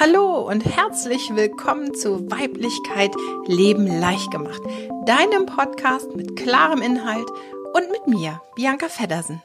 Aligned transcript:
Hallo 0.00 0.48
und 0.48 0.64
herzlich 0.64 1.34
willkommen 1.34 1.92
zu 1.92 2.30
Weiblichkeit 2.30 3.10
Leben 3.48 3.84
leicht 3.88 4.30
gemacht, 4.30 4.62
deinem 5.06 5.46
Podcast 5.46 6.14
mit 6.14 6.36
klarem 6.36 6.82
Inhalt 6.82 7.28
und 7.74 7.90
mit 7.90 8.06
mir, 8.06 8.40
Bianca 8.54 8.88
Feddersen. 8.88 9.42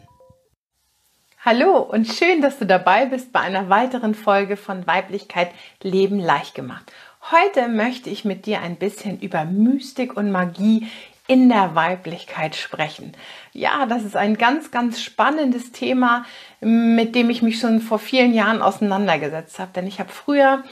Hallo 1.43 1.79
und 1.79 2.07
schön, 2.07 2.41
dass 2.41 2.59
du 2.59 2.67
dabei 2.67 3.07
bist 3.07 3.33
bei 3.33 3.39
einer 3.39 3.69
weiteren 3.69 4.13
Folge 4.13 4.55
von 4.55 4.85
Weiblichkeit 4.85 5.49
Leben 5.81 6.19
leicht 6.19 6.53
gemacht. 6.53 6.91
Heute 7.31 7.67
möchte 7.67 8.11
ich 8.11 8.23
mit 8.23 8.45
dir 8.45 8.61
ein 8.61 8.75
bisschen 8.75 9.19
über 9.21 9.45
Mystik 9.45 10.15
und 10.15 10.29
Magie 10.29 10.87
in 11.27 11.47
der 11.47 11.73
Weiblichkeit 11.75 12.55
sprechen. 12.55 13.13
Ja, 13.53 13.85
das 13.85 14.03
ist 14.03 14.17
ein 14.17 14.37
ganz, 14.37 14.71
ganz 14.71 15.01
spannendes 15.01 15.71
Thema, 15.71 16.25
mit 16.59 17.15
dem 17.15 17.29
ich 17.29 17.41
mich 17.41 17.59
schon 17.59 17.79
vor 17.79 17.99
vielen 17.99 18.33
Jahren 18.33 18.61
auseinandergesetzt 18.61 19.57
habe. 19.59 19.71
Denn 19.73 19.87
ich 19.87 19.99
habe 19.99 20.11
früher, 20.11 20.63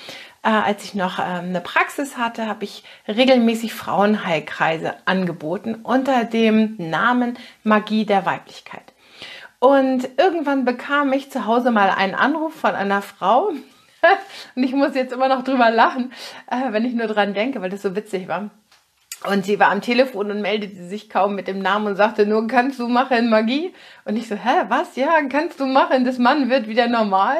äh, 0.43 0.49
als 0.49 0.83
ich 0.83 0.93
noch 0.93 1.19
äh, 1.19 1.21
eine 1.21 1.61
Praxis 1.61 2.17
hatte, 2.17 2.47
habe 2.47 2.65
ich 2.65 2.83
regelmäßig 3.07 3.73
Frauenheilkreise 3.73 4.95
angeboten 5.05 5.75
unter 5.83 6.25
dem 6.25 6.75
Namen 6.77 7.37
Magie 7.63 8.05
der 8.05 8.25
Weiblichkeit. 8.25 8.93
Und 9.59 10.09
irgendwann 10.17 10.65
bekam 10.65 11.13
ich 11.13 11.31
zu 11.31 11.45
Hause 11.45 11.71
mal 11.71 11.91
einen 11.91 12.15
Anruf 12.15 12.55
von 12.55 12.71
einer 12.71 13.01
Frau, 13.01 13.51
und 14.55 14.63
ich 14.63 14.73
muss 14.73 14.95
jetzt 14.95 15.13
immer 15.13 15.27
noch 15.27 15.43
drüber 15.43 15.69
lachen, 15.69 16.11
äh, 16.49 16.71
wenn 16.71 16.83
ich 16.83 16.93
nur 16.93 17.07
dran 17.07 17.33
denke, 17.33 17.61
weil 17.61 17.69
das 17.69 17.83
so 17.83 17.95
witzig 17.95 18.27
war. 18.27 18.49
Und 19.23 19.45
sie 19.45 19.59
war 19.59 19.69
am 19.69 19.81
Telefon 19.81 20.31
und 20.31 20.41
meldete 20.41 20.83
sich 20.83 21.07
kaum 21.07 21.35
mit 21.35 21.47
dem 21.47 21.59
Namen 21.59 21.85
und 21.85 21.95
sagte 21.95 22.25
nur, 22.25 22.47
kannst 22.47 22.79
du 22.79 22.87
machen 22.87 23.29
Magie? 23.29 23.71
Und 24.03 24.15
ich 24.15 24.27
so, 24.27 24.33
hä, 24.35 24.65
was? 24.67 24.95
Ja, 24.95 25.21
kannst 25.29 25.59
du 25.59 25.67
machen, 25.67 26.05
das 26.05 26.17
Mann 26.17 26.49
wird 26.49 26.67
wieder 26.67 26.87
normal. 26.87 27.37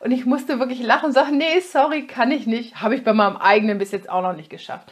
Und 0.00 0.10
ich 0.10 0.24
musste 0.24 0.58
wirklich 0.58 0.82
lachen 0.82 1.06
und 1.06 1.12
sagen, 1.12 1.36
nee, 1.36 1.60
sorry, 1.60 2.06
kann 2.06 2.30
ich 2.30 2.46
nicht. 2.46 2.80
Habe 2.80 2.94
ich 2.94 3.04
bei 3.04 3.12
meinem 3.12 3.36
eigenen 3.36 3.76
bis 3.76 3.92
jetzt 3.92 4.08
auch 4.08 4.22
noch 4.22 4.32
nicht 4.32 4.48
geschafft. 4.48 4.90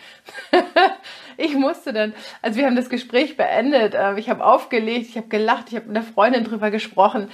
ich 1.39 1.55
musste 1.55 1.95
dann, 1.95 2.13
also 2.43 2.59
wir 2.59 2.67
haben 2.67 2.77
das 2.77 2.91
Gespräch 2.91 3.39
beendet, 3.39 3.95
äh, 3.95 4.19
ich 4.19 4.29
habe 4.29 4.45
aufgelegt, 4.45 5.09
ich 5.09 5.17
habe 5.17 5.29
gelacht, 5.29 5.69
ich 5.69 5.77
habe 5.77 5.87
mit 5.87 5.97
einer 5.97 6.05
Freundin 6.05 6.45
drüber 6.45 6.71
gesprochen 6.71 7.31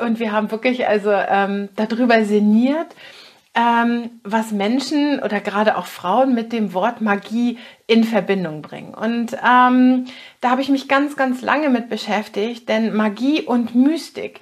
und 0.00 0.18
wir 0.18 0.32
haben 0.32 0.50
wirklich 0.50 0.88
also 0.88 1.12
ähm, 1.12 1.68
darüber 1.76 2.24
sinniert 2.24 2.96
ähm, 3.54 4.20
was 4.22 4.52
Menschen 4.52 5.20
oder 5.20 5.40
gerade 5.40 5.76
auch 5.76 5.86
Frauen 5.86 6.34
mit 6.34 6.52
dem 6.52 6.72
Wort 6.72 7.00
Magie 7.00 7.58
in 7.86 8.04
Verbindung 8.04 8.62
bringen. 8.62 8.94
Und 8.94 9.36
ähm, 9.44 10.06
da 10.40 10.50
habe 10.50 10.62
ich 10.62 10.68
mich 10.68 10.88
ganz, 10.88 11.16
ganz 11.16 11.42
lange 11.42 11.68
mit 11.68 11.88
beschäftigt, 11.88 12.68
denn 12.68 12.94
Magie 12.94 13.42
und 13.42 13.74
Mystik 13.74 14.40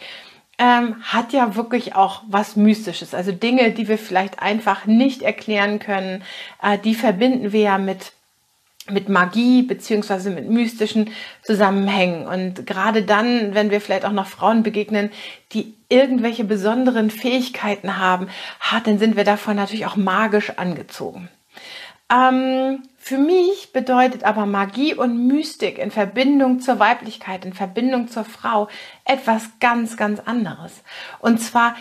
ähm, 0.59 1.03
hat 1.03 1.33
ja 1.33 1.55
wirklich 1.55 1.95
auch 1.95 2.23
was 2.29 2.56
Mystisches. 2.56 3.14
Also 3.14 3.33
Dinge, 3.33 3.70
die 3.70 3.89
wir 3.89 3.98
vielleicht 3.98 4.41
einfach 4.41 4.86
nicht 4.86 5.23
erklären 5.23 5.79
können, 5.79 6.23
äh, 6.62 6.79
die 6.79 6.95
verbinden 6.95 7.53
wir 7.53 7.61
ja 7.61 7.79
mit 7.79 8.12
mit 8.91 9.08
Magie 9.08 9.62
beziehungsweise 9.62 10.31
mit 10.31 10.48
mystischen 10.48 11.11
Zusammenhängen. 11.42 12.27
Und 12.27 12.67
gerade 12.67 13.03
dann, 13.03 13.55
wenn 13.55 13.70
wir 13.70 13.80
vielleicht 13.80 14.05
auch 14.05 14.12
noch 14.12 14.27
Frauen 14.27 14.62
begegnen, 14.62 15.11
die 15.53 15.75
irgendwelche 15.89 16.45
besonderen 16.45 17.11
Fähigkeiten 17.11 17.98
haben, 17.98 18.28
ha, 18.61 18.80
dann 18.80 18.98
sind 18.98 19.17
wir 19.17 19.25
davon 19.25 19.56
natürlich 19.56 19.86
auch 19.86 19.97
magisch 19.97 20.50
angezogen. 20.56 21.28
Ähm, 22.11 22.83
für 22.97 23.19
mich 23.19 23.72
bedeutet 23.72 24.25
aber 24.25 24.47
Magie 24.47 24.95
und 24.95 25.27
Mystik 25.27 25.78
in 25.78 25.91
Verbindung 25.91 26.61
zur 26.61 26.78
Weiblichkeit, 26.78 27.45
in 27.45 27.52
Verbindung 27.52 28.08
zur 28.08 28.25
Frau 28.25 28.69
etwas 29.05 29.45
ganz, 29.61 29.97
ganz 29.97 30.20
anderes. 30.20 30.83
Und 31.20 31.39
zwar 31.39 31.75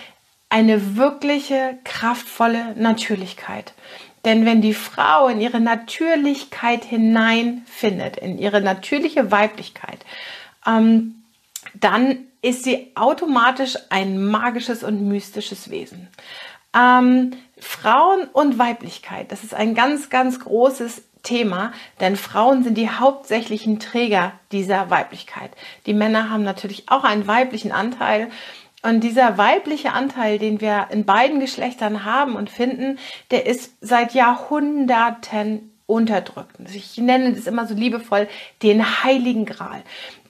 eine 0.49 0.95
wirkliche, 0.95 1.77
kraftvolle 1.83 2.73
Natürlichkeit. 2.75 3.73
Denn 4.27 4.45
wenn 4.45 4.59
die 4.59 4.73
Frau 4.73 5.29
in 5.29 5.39
ihre 5.39 5.61
Natürlichkeit 5.61 6.83
hineinfindet, 6.83 8.17
in 8.17 8.37
ihre 8.37 8.59
natürliche 8.59 9.31
Weiblichkeit, 9.31 9.99
ähm, 10.65 11.23
dann 11.73 12.25
ist 12.41 12.65
sie 12.65 12.91
automatisch 12.95 13.77
ein 13.89 14.21
magisches 14.21 14.83
und 14.83 15.07
mystisches 15.07 15.69
Wesen. 15.69 16.09
Ähm, 16.77 17.37
Frauen 17.57 18.27
und 18.33 18.59
Weiblichkeit, 18.59 19.31
das 19.31 19.45
ist 19.45 19.53
ein 19.53 19.75
ganz, 19.75 20.09
ganz 20.09 20.41
großes 20.41 21.03
Thema, 21.23 21.71
denn 22.01 22.17
Frauen 22.17 22.65
sind 22.65 22.77
die 22.77 22.89
hauptsächlichen 22.89 23.79
Träger 23.79 24.33
dieser 24.51 24.89
Weiblichkeit. 24.89 25.51
Die 25.85 25.93
Männer 25.93 26.29
haben 26.29 26.43
natürlich 26.43 26.89
auch 26.89 27.05
einen 27.05 27.27
weiblichen 27.27 27.71
Anteil, 27.71 28.29
und 28.83 29.01
dieser 29.01 29.37
weibliche 29.37 29.93
Anteil, 29.93 30.39
den 30.39 30.61
wir 30.61 30.87
in 30.91 31.05
beiden 31.05 31.39
Geschlechtern 31.39 32.05
haben 32.05 32.35
und 32.35 32.49
finden, 32.49 32.99
der 33.31 33.45
ist 33.45 33.73
seit 33.81 34.13
Jahrhunderten 34.13 35.71
unterdrückt. 35.87 36.59
Also 36.59 36.75
ich 36.75 36.97
nenne 36.97 37.33
das 37.33 37.47
immer 37.47 37.65
so 37.65 37.73
liebevoll 37.73 38.27
den 38.61 39.03
heiligen 39.03 39.45
Gral. 39.45 39.81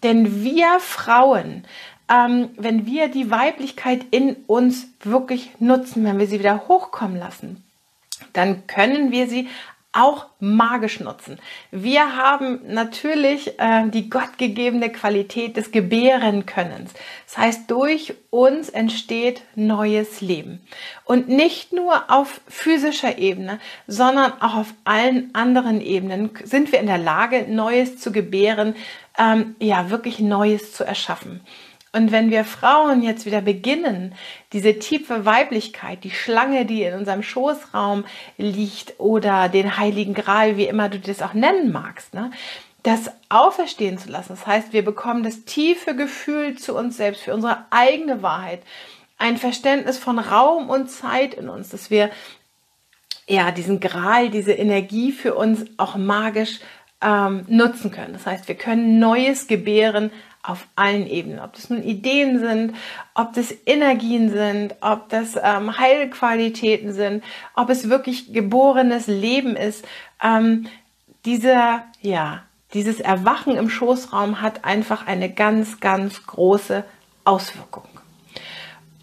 Denn 0.04 0.44
wir 0.44 0.80
Frauen, 0.80 1.66
ähm, 2.10 2.50
wenn 2.58 2.86
wir 2.86 3.10
die 3.10 3.30
Weiblichkeit 3.30 4.06
in 4.12 4.36
uns 4.48 4.88
wirklich 5.02 5.52
nutzen, 5.60 6.06
wenn 6.06 6.20
wir 6.20 6.28
sie 6.28 6.40
wieder 6.40 6.68
hochkommen 6.68 7.18
lassen, 7.18 7.64
dann 8.34 8.66
können 8.68 9.12
wir 9.12 9.28
sie 9.28 9.50
auch 9.98 10.28
magisch 10.40 11.00
nutzen. 11.00 11.40
Wir 11.72 12.16
haben 12.16 12.60
natürlich 12.68 13.60
äh, 13.60 13.90
die 13.90 14.10
gottgegebene 14.10 14.92
Qualität 14.92 15.58
des 15.58 15.72
Gebärenkönnens. 15.72 16.94
Das 17.26 17.38
heißt, 17.38 17.72
durch 17.72 18.14
uns 18.30 18.70
entsteht 18.70 19.42
neues 19.56 20.22
Leben. 20.22 20.62
Und 21.04 21.30
nicht 21.30 21.74
nur 21.74 22.12
auf 22.12 22.42
physischer 22.48 23.18
Ebene, 23.18 23.60
sondern 23.88 24.34
auch 24.40 24.56
auf 24.56 24.74
allen 24.84 25.34
anderen 25.34 25.82
Ebenen 25.82 26.30
sind 26.44 26.72
wir 26.72 26.80
in 26.80 26.88
der 26.88 27.00
Lage, 27.00 27.48
Neues 27.50 27.98
zu 27.98 28.12
gebären, 28.12 28.76
ähm, 29.18 29.56
ja, 29.60 29.90
wirklich 29.90 30.20
Neues 30.20 30.74
zu 30.74 30.84
erschaffen. 30.84 31.42
Und 31.94 32.12
wenn 32.12 32.30
wir 32.30 32.44
Frauen 32.44 33.02
jetzt 33.02 33.26
wieder 33.26 33.42
beginnen, 33.42 34.14
diese 34.54 34.78
tiefe 34.78 35.26
Weiblichkeit, 35.26 36.04
die 36.04 36.12
Schlange, 36.12 36.66
die 36.66 36.84
in 36.84 36.94
unserem 36.94 37.24
Schoßraum 37.24 38.06
liegt 38.38 39.00
oder 39.00 39.50
den 39.50 39.78
heiligen 39.78 40.14
Gral, 40.14 40.58
wie 40.58 40.68
immer 40.68 40.90
du 40.90 41.00
das 41.00 41.22
auch 41.22 41.34
nennen 41.34 41.72
magst, 41.72 42.14
ne, 42.14 42.32
das 42.84 43.12
auferstehen 43.30 43.98
zu 43.98 44.10
lassen. 44.10 44.30
Das 44.30 44.48
heißt, 44.48 44.74
wir 44.74 44.84
bekommen 44.84 45.24
das 45.24 45.46
tiefe 45.46 45.96
Gefühl 45.96 46.58
zu 46.58 46.76
uns 46.76 46.98
selbst, 46.98 47.24
für 47.24 47.34
unsere 47.34 47.66
eigene 47.70 48.22
Wahrheit, 48.22 48.62
ein 49.18 49.38
Verständnis 49.38 49.98
von 49.98 50.20
Raum 50.20 50.70
und 50.70 50.90
Zeit 50.90 51.34
in 51.34 51.50
uns, 51.50 51.70
dass 51.70 51.90
wir 51.90 52.12
ja 53.28 53.52
diesen 53.52 53.80
Gral, 53.80 54.30
diese 54.30 54.54
Energie 54.54 55.12
für 55.12 55.36
uns 55.36 55.66
auch 55.78 55.96
magisch 55.96 56.60
ähm, 57.02 57.46
nutzen 57.48 57.92
können. 57.92 58.14
Das 58.14 58.26
heißt, 58.26 58.48
wir 58.48 58.56
können 58.56 59.00
Neues 59.00 59.48
gebären 59.48 60.12
auf 60.44 60.68
allen 60.76 61.08
Ebenen, 61.08 61.40
ob 61.40 61.54
das 61.54 61.70
nun 61.70 61.84
Ideen 61.84 62.40
sind, 62.40 62.74
ob 63.14 63.34
das 63.34 63.54
Energien 63.66 64.30
sind, 64.30 64.76
ob 64.82 65.10
das 65.10 65.36
ähm, 65.42 65.78
Heilqualitäten 65.78 66.94
sind, 66.94 67.24
ob 67.56 67.70
es 67.70 67.90
wirklich 67.90 68.32
geborenes 68.32 69.08
Leben 69.08 69.56
ist. 69.56 69.86
Ähm, 70.24 70.68
dieser, 71.26 71.84
ja, 72.02 72.44
dieses 72.74 73.00
Erwachen 73.00 73.56
im 73.56 73.70
Schoßraum 73.70 74.42
hat 74.42 74.64
einfach 74.64 75.08
eine 75.08 75.30
ganz, 75.30 75.80
ganz 75.80 76.26
große 76.26 76.86
Auswirkung. 77.26 77.88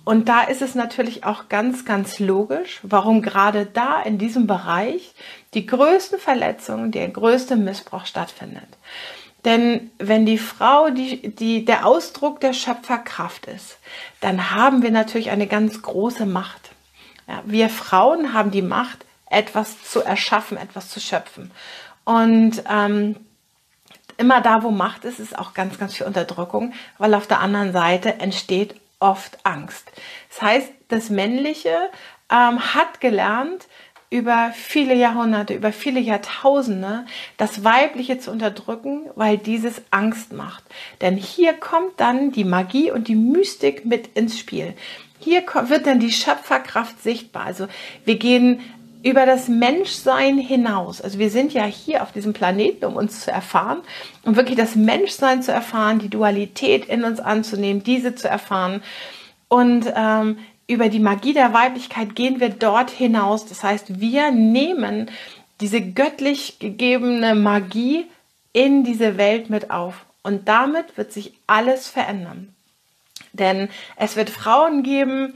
Und 0.05 0.29
da 0.29 0.43
ist 0.43 0.61
es 0.61 0.75
natürlich 0.75 1.25
auch 1.25 1.49
ganz, 1.49 1.87
ganz 1.87 2.19
logisch, 2.19 2.81
warum 2.83 3.23
gerade 3.23 3.65
da 3.65 4.03
in 4.03 4.19
diesem 4.19 4.47
Bereich 4.47 5.15
die 5.55 5.65
größten 5.65 6.19
Verletzungen, 6.19 6.93
der 6.93 7.09
größte 7.09 7.57
Missbrauch 7.57 8.05
stattfindet. 8.05 8.69
Denn 9.45 9.91
wenn 9.99 10.25
die 10.25 10.39
Frau 10.39 10.91
die, 10.91 11.35
die, 11.35 11.65
der 11.65 11.87
Ausdruck 11.87 12.41
der 12.41 12.53
Schöpferkraft 12.53 13.47
ist, 13.47 13.79
dann 14.21 14.51
haben 14.51 14.83
wir 14.83 14.91
natürlich 14.91 15.31
eine 15.31 15.47
ganz 15.47 15.83
große 15.83 16.25
Macht. 16.25 16.71
Ja, 17.27 17.43
wir 17.45 17.69
Frauen 17.69 18.33
haben 18.33 18.51
die 18.51 18.63
Macht, 18.63 19.05
etwas 19.31 19.83
zu 19.83 20.03
erschaffen, 20.03 20.57
etwas 20.57 20.91
zu 20.91 21.01
schöpfen. 21.01 21.51
Und 22.05 22.63
ähm, 22.71 23.17
immer 24.17 24.41
da, 24.41 24.63
wo 24.63 24.71
Macht 24.71 25.05
ist, 25.05 25.19
ist 25.19 25.39
auch 25.39 25.55
ganz, 25.55 25.79
ganz 25.79 25.95
viel 25.95 26.07
Unterdrückung, 26.07 26.73
weil 26.99 27.15
auf 27.15 27.27
der 27.27 27.41
anderen 27.41 27.73
Seite 27.73 28.21
entsteht 28.21 28.75
oft 29.01 29.39
Angst. 29.45 29.91
Das 30.31 30.43
heißt, 30.43 30.73
das 30.89 31.11
Männliche 31.11 31.77
ähm, 32.31 32.75
hat 32.75 33.01
gelernt, 33.01 33.67
über 34.15 34.53
viele 34.55 34.95
Jahrhunderte, 34.95 35.55
über 35.55 35.73
viele 35.73 35.99
Jahrtausende 35.99 37.05
das 37.37 37.65
Weibliche 37.65 38.17
zu 38.17 38.31
unterdrücken, 38.31 39.07
weil 39.17 39.39
dieses 39.39 39.83
Angst 39.91 40.33
macht. 40.33 40.63
Denn 41.01 41.17
hier 41.17 41.53
kommt 41.53 41.99
dann 41.99 42.31
die 42.31 42.45
Magie 42.45 42.93
und 42.93 43.09
die 43.09 43.17
Mystik 43.17 43.85
mit 43.85 44.07
ins 44.15 44.39
Spiel. 44.39 44.75
Hier 45.19 45.43
wird 45.67 45.89
dann 45.89 45.99
die 45.99 46.13
Schöpferkraft 46.13 47.03
sichtbar. 47.03 47.45
Also 47.45 47.67
wir 48.05 48.15
gehen 48.15 48.61
über 49.03 49.27
das 49.27 49.49
Menschsein 49.49 50.39
hinaus. 50.39 51.01
Also 51.01 51.19
wir 51.19 51.31
sind 51.31 51.53
ja 51.53 51.65
hier 51.65 52.05
auf 52.05 52.13
diesem 52.13 52.35
Planeten, 52.35 52.85
um 52.85 52.95
uns 52.95 53.23
zu 53.23 53.33
erfahren, 53.33 53.79
um 54.23 54.37
wirklich 54.37 54.57
das 54.57 54.77
Menschsein 54.77 55.43
zu 55.43 55.51
erfahren, 55.51 55.99
die 55.99 56.09
Dualität 56.09 56.85
in 56.85 57.03
uns 57.03 57.19
anzunehmen, 57.19 57.83
diese 57.83 58.15
zu 58.15 58.29
erfahren 58.29 58.81
und 59.49 59.93
ähm, 59.97 60.39
über 60.67 60.89
die 60.89 61.01
Magie 61.01 61.33
der 61.33 61.53
Weiblichkeit 61.53 62.15
gehen 62.15 62.41
wir 62.41 62.49
dort 62.49 62.91
hinaus. 62.91 63.47
Das 63.47 63.63
heißt, 63.63 64.01
wir 64.01 64.31
nehmen 64.31 65.11
diese 65.61 65.81
göttlich 65.81 66.59
gegebene 66.59 67.35
Magie 67.35 68.07
in 68.53 68.85
diese 68.85 69.17
Welt 69.17 69.51
mit 69.51 69.71
auf. 69.71 70.07
Und 70.23 70.49
damit 70.49 70.97
wird 70.97 71.13
sich 71.13 71.35
alles 71.47 71.89
verändern. 71.89 72.55
Denn 73.33 73.69
es 73.97 74.17
wird 74.17 74.31
Frauen 74.31 74.83
geben, 74.83 75.35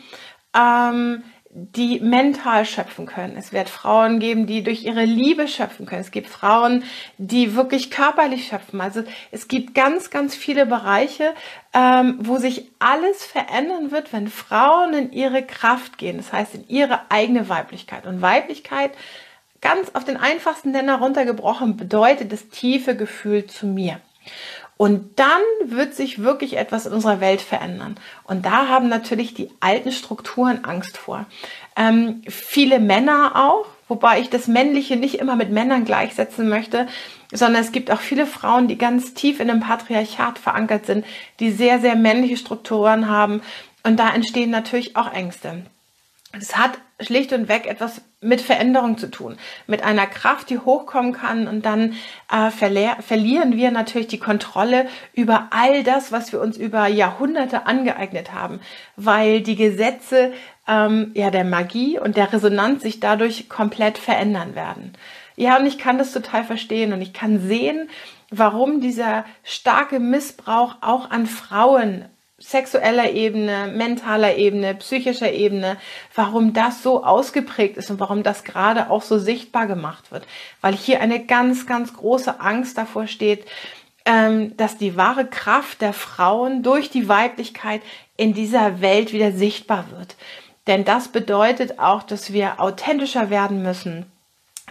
ähm, 0.56 1.22
die 1.50 2.00
mental 2.00 2.66
schöpfen 2.66 3.06
können. 3.06 3.36
Es 3.36 3.52
wird 3.52 3.70
Frauen 3.70 4.20
geben, 4.20 4.46
die 4.46 4.62
durch 4.62 4.84
ihre 4.84 5.04
Liebe 5.04 5.48
schöpfen 5.48 5.86
können. 5.86 6.02
Es 6.02 6.10
gibt 6.10 6.28
Frauen, 6.28 6.84
die 7.16 7.54
wirklich 7.56 7.90
körperlich 7.90 8.48
schöpfen. 8.48 8.80
Also 8.80 9.02
es 9.30 9.48
gibt 9.48 9.74
ganz, 9.74 10.10
ganz 10.10 10.36
viele 10.36 10.66
Bereiche, 10.66 11.34
ähm, 11.72 12.18
wo 12.20 12.36
sich 12.36 12.70
alles 12.78 13.24
verändern 13.24 13.90
wird, 13.90 14.12
wenn 14.12 14.28
Frauen 14.28 14.92
in 14.92 15.12
ihre 15.12 15.42
Kraft 15.42 15.96
gehen. 15.96 16.18
Das 16.18 16.32
heißt, 16.32 16.54
in 16.54 16.68
ihre 16.68 17.10
eigene 17.10 17.48
Weiblichkeit. 17.48 18.06
Und 18.06 18.20
Weiblichkeit, 18.20 18.92
ganz 19.62 19.90
auf 19.94 20.04
den 20.04 20.18
einfachsten 20.18 20.72
Nenner 20.72 20.98
runtergebrochen, 20.98 21.78
bedeutet 21.78 22.30
das 22.30 22.48
tiefe 22.50 22.94
Gefühl 22.94 23.46
zu 23.46 23.66
mir. 23.66 24.00
Und 24.78 25.18
dann 25.18 25.42
wird 25.66 25.94
sich 25.94 26.22
wirklich 26.22 26.56
etwas 26.56 26.86
in 26.86 26.92
unserer 26.92 27.20
Welt 27.20 27.42
verändern. 27.42 27.96
Und 28.22 28.46
da 28.46 28.68
haben 28.68 28.88
natürlich 28.88 29.34
die 29.34 29.50
alten 29.58 29.90
Strukturen 29.90 30.64
Angst 30.64 30.96
vor. 30.96 31.26
Ähm, 31.76 32.22
viele 32.28 32.78
Männer 32.78 33.32
auch, 33.34 33.66
wobei 33.88 34.20
ich 34.20 34.30
das 34.30 34.46
Männliche 34.46 34.94
nicht 34.94 35.16
immer 35.16 35.34
mit 35.34 35.50
Männern 35.50 35.84
gleichsetzen 35.84 36.48
möchte, 36.48 36.86
sondern 37.32 37.60
es 37.60 37.72
gibt 37.72 37.90
auch 37.90 38.00
viele 38.00 38.24
Frauen, 38.24 38.68
die 38.68 38.78
ganz 38.78 39.14
tief 39.14 39.40
in 39.40 39.50
einem 39.50 39.60
Patriarchat 39.60 40.38
verankert 40.38 40.86
sind, 40.86 41.04
die 41.40 41.50
sehr, 41.50 41.80
sehr 41.80 41.96
männliche 41.96 42.36
Strukturen 42.36 43.08
haben. 43.08 43.42
Und 43.82 43.98
da 43.98 44.14
entstehen 44.14 44.50
natürlich 44.50 44.96
auch 44.96 45.12
Ängste. 45.12 45.64
Es 46.32 46.56
hat 46.56 46.72
schlicht 47.00 47.32
und 47.32 47.48
weg 47.48 47.66
etwas 47.66 48.02
mit 48.20 48.40
Veränderung 48.40 48.98
zu 48.98 49.10
tun, 49.10 49.36
mit 49.66 49.82
einer 49.82 50.06
Kraft, 50.06 50.50
die 50.50 50.58
hochkommen 50.58 51.12
kann 51.12 51.46
und 51.46 51.64
dann 51.64 51.94
äh, 52.30 52.50
verlieren 52.50 53.56
wir 53.56 53.70
natürlich 53.70 54.08
die 54.08 54.18
Kontrolle 54.18 54.86
über 55.14 55.48
all 55.50 55.84
das, 55.84 56.10
was 56.10 56.32
wir 56.32 56.40
uns 56.40 56.56
über 56.56 56.86
Jahrhunderte 56.88 57.66
angeeignet 57.66 58.32
haben, 58.32 58.60
weil 58.96 59.40
die 59.40 59.56
Gesetze 59.56 60.32
ähm, 60.66 61.12
ja 61.14 61.30
der 61.30 61.44
Magie 61.44 61.98
und 61.98 62.16
der 62.16 62.32
Resonanz 62.32 62.82
sich 62.82 63.00
dadurch 63.00 63.48
komplett 63.48 63.96
verändern 63.96 64.54
werden. 64.54 64.92
Ja, 65.36 65.56
und 65.56 65.66
ich 65.66 65.78
kann 65.78 65.98
das 65.98 66.12
total 66.12 66.42
verstehen 66.42 66.92
und 66.92 67.00
ich 67.00 67.12
kann 67.12 67.40
sehen, 67.40 67.88
warum 68.30 68.80
dieser 68.80 69.24
starke 69.44 70.00
Missbrauch 70.00 70.76
auch 70.80 71.10
an 71.10 71.26
Frauen 71.26 72.06
sexueller 72.38 73.10
Ebene, 73.10 73.66
mentaler 73.74 74.36
Ebene, 74.36 74.74
psychischer 74.76 75.32
Ebene, 75.32 75.76
warum 76.14 76.52
das 76.52 76.82
so 76.82 77.04
ausgeprägt 77.04 77.76
ist 77.76 77.90
und 77.90 77.98
warum 77.98 78.22
das 78.22 78.44
gerade 78.44 78.90
auch 78.90 79.02
so 79.02 79.18
sichtbar 79.18 79.66
gemacht 79.66 80.12
wird. 80.12 80.26
Weil 80.60 80.74
hier 80.74 81.00
eine 81.00 81.24
ganz, 81.24 81.66
ganz 81.66 81.94
große 81.94 82.40
Angst 82.40 82.78
davor 82.78 83.08
steht, 83.08 83.44
ähm, 84.04 84.56
dass 84.56 84.78
die 84.78 84.96
wahre 84.96 85.26
Kraft 85.26 85.80
der 85.80 85.92
Frauen 85.92 86.62
durch 86.62 86.90
die 86.90 87.08
Weiblichkeit 87.08 87.82
in 88.16 88.34
dieser 88.34 88.80
Welt 88.80 89.12
wieder 89.12 89.32
sichtbar 89.32 89.86
wird. 89.90 90.16
Denn 90.68 90.84
das 90.84 91.08
bedeutet 91.08 91.78
auch, 91.78 92.02
dass 92.02 92.32
wir 92.32 92.60
authentischer 92.60 93.30
werden 93.30 93.62
müssen, 93.62 94.06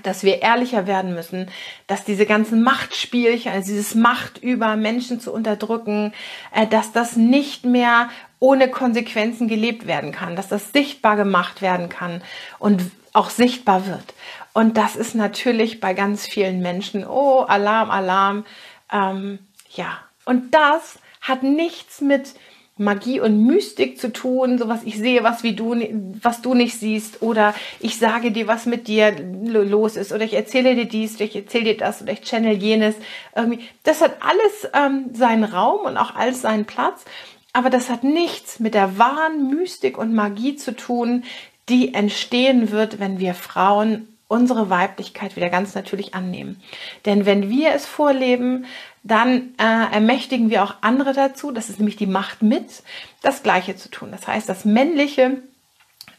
dass 0.03 0.23
wir 0.23 0.41
ehrlicher 0.41 0.87
werden 0.87 1.13
müssen, 1.13 1.49
dass 1.87 2.03
diese 2.03 2.25
ganzen 2.25 2.63
Machtspielchen, 2.63 3.51
also 3.51 3.67
dieses 3.67 3.95
Macht 3.95 4.37
über 4.37 4.75
Menschen 4.75 5.19
zu 5.19 5.31
unterdrücken, 5.33 6.13
äh, 6.53 6.67
dass 6.67 6.91
das 6.91 7.15
nicht 7.15 7.65
mehr 7.65 8.09
ohne 8.39 8.69
Konsequenzen 8.69 9.47
gelebt 9.47 9.87
werden 9.87 10.11
kann, 10.11 10.35
dass 10.35 10.47
das 10.47 10.71
sichtbar 10.71 11.15
gemacht 11.15 11.61
werden 11.61 11.89
kann 11.89 12.21
und 12.59 12.83
auch 13.13 13.29
sichtbar 13.29 13.87
wird. 13.87 14.13
Und 14.53 14.77
das 14.77 14.95
ist 14.95 15.15
natürlich 15.15 15.79
bei 15.79 15.93
ganz 15.93 16.25
vielen 16.25 16.61
Menschen, 16.61 17.05
oh, 17.05 17.41
Alarm, 17.41 17.89
Alarm, 17.89 18.45
ähm, 18.91 19.39
ja. 19.71 19.99
Und 20.25 20.53
das 20.53 20.99
hat 21.21 21.43
nichts 21.43 22.01
mit 22.01 22.33
Magie 22.77 23.19
und 23.19 23.45
Mystik 23.45 23.99
zu 23.99 24.13
tun, 24.13 24.57
so 24.57 24.67
was 24.67 24.83
ich 24.83 24.97
sehe, 24.97 25.23
was 25.23 25.43
wie 25.43 25.53
du, 25.53 25.75
was 26.21 26.41
du 26.41 26.53
nicht 26.53 26.79
siehst, 26.79 27.21
oder 27.21 27.53
ich 27.79 27.97
sage 27.97 28.31
dir, 28.31 28.47
was 28.47 28.65
mit 28.65 28.87
dir 28.87 29.15
los 29.19 29.95
ist, 29.95 30.11
oder 30.11 30.23
ich 30.23 30.33
erzähle 30.33 30.75
dir 30.75 30.85
dies, 30.85 31.15
oder 31.15 31.25
ich 31.25 31.35
erzähle 31.35 31.65
dir 31.65 31.77
das, 31.77 32.01
oder 32.01 32.13
ich 32.13 32.21
channel 32.21 32.55
jenes. 32.55 32.95
Irgendwie, 33.35 33.59
das 33.83 34.01
hat 34.01 34.17
alles 34.21 34.69
ähm, 34.73 35.09
seinen 35.13 35.43
Raum 35.43 35.85
und 35.85 35.97
auch 35.97 36.15
alles 36.15 36.41
seinen 36.41 36.65
Platz, 36.65 37.05
aber 37.53 37.69
das 37.69 37.89
hat 37.89 38.03
nichts 38.03 38.59
mit 38.59 38.73
der 38.73 38.97
wahren 38.97 39.49
Mystik 39.49 39.97
und 39.97 40.13
Magie 40.13 40.55
zu 40.55 40.75
tun, 40.75 41.23
die 41.69 41.93
entstehen 41.93 42.71
wird, 42.71 42.99
wenn 42.99 43.19
wir 43.19 43.33
Frauen 43.33 44.16
unsere 44.27 44.69
Weiblichkeit 44.69 45.35
wieder 45.35 45.49
ganz 45.49 45.73
natürlich 45.73 46.13
annehmen. 46.13 46.61
Denn 47.05 47.25
wenn 47.25 47.49
wir 47.49 47.73
es 47.73 47.85
vorleben, 47.85 48.65
dann 49.03 49.53
äh, 49.57 49.93
ermächtigen 49.93 50.49
wir 50.49 50.63
auch 50.63 50.75
andere 50.81 51.13
dazu, 51.13 51.51
das 51.51 51.69
ist 51.69 51.79
nämlich 51.79 51.95
die 51.95 52.07
Macht 52.07 52.41
mit, 52.41 52.83
das 53.21 53.41
Gleiche 53.41 53.75
zu 53.77 53.89
tun. 53.89 54.11
Das 54.11 54.27
heißt, 54.27 54.49
das 54.49 54.65
Männliche 54.65 55.41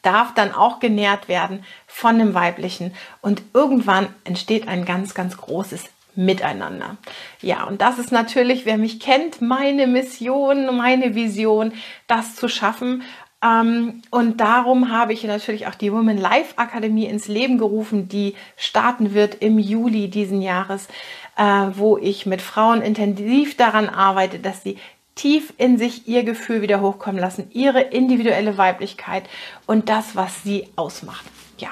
darf 0.02 0.32
dann 0.34 0.54
auch 0.54 0.80
genährt 0.80 1.28
werden 1.28 1.64
von 1.86 2.18
dem 2.18 2.32
Weiblichen 2.32 2.94
und 3.20 3.42
irgendwann 3.52 4.08
entsteht 4.24 4.68
ein 4.68 4.84
ganz, 4.84 5.12
ganz 5.14 5.36
großes 5.36 5.84
Miteinander. 6.14 6.96
Ja, 7.42 7.64
und 7.64 7.80
das 7.80 7.98
ist 7.98 8.10
natürlich, 8.10 8.64
wer 8.64 8.78
mich 8.78 8.98
kennt, 8.98 9.40
meine 9.40 9.86
Mission, 9.86 10.76
meine 10.76 11.14
Vision, 11.14 11.72
das 12.08 12.34
zu 12.34 12.48
schaffen. 12.48 13.02
Ähm, 13.42 14.02
und 14.10 14.40
darum 14.40 14.90
habe 14.90 15.12
ich 15.12 15.22
natürlich 15.24 15.66
auch 15.68 15.74
die 15.74 15.92
Women 15.92 16.18
Life 16.18 16.54
Akademie 16.56 17.06
ins 17.06 17.28
Leben 17.28 17.58
gerufen, 17.58 18.08
die 18.08 18.34
starten 18.56 19.14
wird 19.14 19.36
im 19.36 19.58
Juli 19.58 20.08
diesen 20.08 20.42
Jahres, 20.42 20.88
äh, 21.36 21.42
wo 21.74 21.98
ich 21.98 22.26
mit 22.26 22.42
Frauen 22.42 22.82
intensiv 22.82 23.56
daran 23.56 23.88
arbeite, 23.88 24.40
dass 24.40 24.62
sie 24.62 24.78
tief 25.14 25.52
in 25.56 25.78
sich 25.78 26.08
ihr 26.08 26.24
Gefühl 26.24 26.62
wieder 26.62 26.80
hochkommen 26.80 27.20
lassen, 27.20 27.50
ihre 27.52 27.80
individuelle 27.80 28.56
Weiblichkeit 28.56 29.24
und 29.66 29.88
das, 29.88 30.16
was 30.16 30.42
sie 30.42 30.68
ausmacht. 30.76 31.24
Ja. 31.58 31.70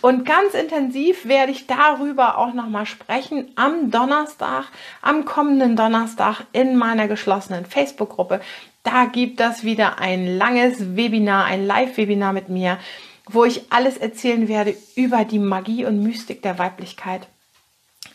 Und 0.00 0.26
ganz 0.26 0.54
intensiv 0.54 1.26
werde 1.26 1.50
ich 1.50 1.66
darüber 1.66 2.38
auch 2.38 2.52
nochmal 2.52 2.86
sprechen 2.86 3.50
am 3.56 3.90
Donnerstag, 3.90 4.66
am 5.00 5.24
kommenden 5.24 5.76
Donnerstag 5.76 6.42
in 6.52 6.76
meiner 6.76 7.08
geschlossenen 7.08 7.64
Facebook-Gruppe. 7.64 8.40
Da 8.84 9.06
gibt 9.06 9.40
es 9.40 9.64
wieder 9.64 9.98
ein 9.98 10.36
langes 10.38 10.94
Webinar, 10.94 11.46
ein 11.46 11.66
Live-Webinar 11.66 12.32
mit 12.32 12.48
mir, 12.50 12.78
wo 13.26 13.44
ich 13.44 13.72
alles 13.72 13.96
erzählen 13.96 14.46
werde 14.46 14.76
über 14.94 15.24
die 15.24 15.38
Magie 15.38 15.86
und 15.86 16.02
Mystik 16.02 16.42
der 16.42 16.58
Weiblichkeit 16.58 17.26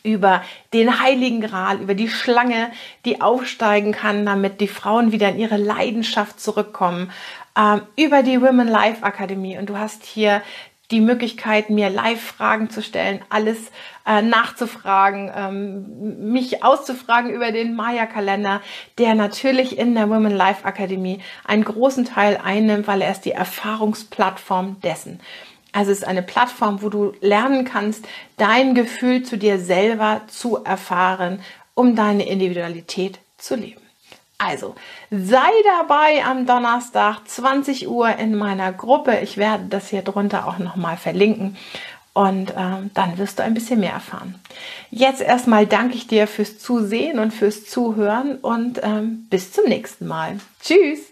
über 0.03 0.43
den 0.73 1.01
heiligen 1.01 1.41
Gral, 1.41 1.81
über 1.81 1.93
die 1.93 2.07
Schlange, 2.07 2.71
die 3.05 3.21
aufsteigen 3.21 3.91
kann, 3.91 4.25
damit 4.25 4.61
die 4.61 4.67
Frauen 4.67 5.11
wieder 5.11 5.29
in 5.29 5.39
ihre 5.39 5.57
Leidenschaft 5.57 6.39
zurückkommen, 6.39 7.11
ähm, 7.57 7.81
über 7.97 8.23
die 8.23 8.41
Women 8.41 8.67
Life 8.67 9.03
Akademie. 9.03 9.57
Und 9.57 9.69
du 9.69 9.77
hast 9.77 10.05
hier 10.05 10.41
die 10.91 11.01
Möglichkeit, 11.01 11.69
mir 11.69 11.89
Live-Fragen 11.89 12.69
zu 12.69 12.81
stellen, 12.81 13.21
alles 13.29 13.57
äh, 14.07 14.21
nachzufragen, 14.21 15.31
ähm, 15.35 16.31
mich 16.31 16.63
auszufragen 16.63 17.29
über 17.31 17.51
den 17.51 17.75
Maya-Kalender, 17.75 18.61
der 18.97 19.13
natürlich 19.13 19.77
in 19.77 19.93
der 19.93 20.09
Women 20.09 20.35
Life 20.35 20.65
Akademie 20.65 21.19
einen 21.45 21.63
großen 21.63 22.05
Teil 22.05 22.39
einnimmt, 22.43 22.87
weil 22.87 23.01
er 23.01 23.11
ist 23.11 23.25
die 23.25 23.31
Erfahrungsplattform 23.31 24.77
dessen. 24.81 25.19
Also 25.71 25.91
es 25.91 25.99
ist 25.99 26.07
eine 26.07 26.23
Plattform, 26.23 26.81
wo 26.81 26.89
du 26.89 27.13
lernen 27.21 27.65
kannst, 27.65 28.07
dein 28.37 28.73
Gefühl 28.73 29.21
zu 29.21 29.37
dir 29.37 29.59
selber 29.59 30.21
zu 30.27 30.63
erfahren, 30.63 31.41
um 31.75 31.95
deine 31.95 32.27
Individualität 32.27 33.19
zu 33.37 33.55
leben. 33.55 33.88
Also 34.39 34.73
sei 35.11 35.51
dabei 35.77 36.23
am 36.25 36.45
Donnerstag 36.45 37.27
20 37.27 37.89
Uhr 37.89 38.07
in 38.17 38.35
meiner 38.35 38.71
Gruppe. 38.71 39.19
Ich 39.21 39.37
werde 39.37 39.65
das 39.69 39.89
hier 39.89 40.01
drunter 40.01 40.47
auch 40.47 40.59
nochmal 40.59 40.95
verlinken 40.95 41.57
und 42.13 42.53
ähm, 42.57 42.89
dann 42.93 43.17
wirst 43.17 43.39
du 43.39 43.43
ein 43.43 43.53
bisschen 43.53 43.81
mehr 43.81 43.91
erfahren. 43.91 44.35
Jetzt 44.91 45.21
erstmal 45.21 45.67
danke 45.67 45.95
ich 45.95 46.07
dir 46.07 46.25
fürs 46.25 46.57
Zusehen 46.57 47.19
und 47.19 47.33
fürs 47.33 47.65
Zuhören 47.65 48.37
und 48.37 48.79
ähm, 48.81 49.27
bis 49.29 49.51
zum 49.51 49.65
nächsten 49.65 50.07
Mal. 50.07 50.39
Tschüss! 50.63 51.08